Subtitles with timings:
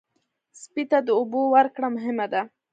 [0.61, 2.41] سپي ته د اوبو ورکړه مهمه ده.